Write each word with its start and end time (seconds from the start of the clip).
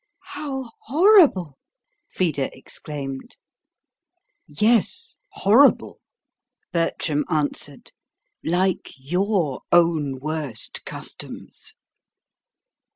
"How 0.33 0.71
horrible!" 0.87 1.59
Frida 2.09 2.49
exclaimed. 2.57 3.37
"Yes, 4.47 5.17
horrible," 5.29 5.99
Bertram 6.73 7.23
answered; 7.29 7.91
"like 8.43 8.89
your 8.97 9.61
own 9.71 10.19
worst 10.19 10.85
customs. 10.85 11.75